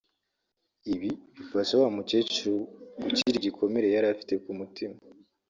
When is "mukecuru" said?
1.95-2.57